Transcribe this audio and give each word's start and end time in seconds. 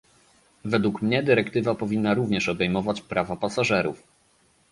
Według 0.65 1.01
mnie 1.01 1.23
dyrektywa 1.23 1.75
powinna 1.75 2.13
również 2.13 2.49
obejmować 2.49 3.01
prawa 3.01 3.35
pasażerów 3.35 4.03